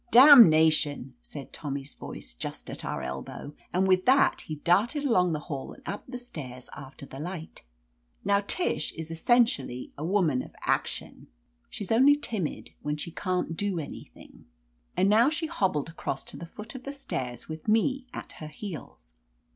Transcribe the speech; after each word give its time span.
"Damnation!" 0.09 1.13
said 1.21 1.53
Tommy's 1.53 1.93
voice, 1.93 2.33
just 2.33 2.71
at 2.71 2.83
our 2.83 3.03
elbow. 3.03 3.53
And 3.71 3.87
with 3.87 4.07
that 4.07 4.41
he 4.41 4.55
darted 4.55 5.03
along 5.03 5.31
the 5.31 5.41
hall 5.41 5.73
and 5.73 5.83
up 5.85 6.03
the 6.07 6.17
stairs, 6.17 6.71
after 6.75 7.05
the 7.05 7.19
light. 7.19 7.61
Now 8.25 8.39
Tish 8.47 8.91
is 8.93 9.11
essentially 9.11 9.91
a 9.99 10.03
woman 10.03 10.41
of 10.41 10.55
action. 10.61 11.27
She's 11.69 11.91
only 11.91 12.15
timid 12.15 12.71
when 12.81 12.97
she 12.97 13.11
can't 13.11 13.55
do 13.55 13.77
anything.' 13.77 14.45
64 14.47 14.47
OF 14.47 14.47
LETITIA 14.47 14.89
CARBERRY 14.89 14.93
And 14.97 15.09
now 15.11 15.29
she 15.29 15.45
hobbled 15.45 15.89
across 15.89 16.23
to 16.23 16.37
the 16.37 16.47
foot 16.47 16.73
of 16.73 16.81
the 16.81 16.93
stairs, 16.93 17.47
with 17.47 17.67
me 17.67 18.07
at 18.11 18.31
her 18.37 18.47
heels. 18.47 19.13